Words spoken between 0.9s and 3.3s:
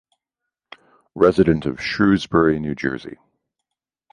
Resident of Shrewsbury, New Jersey.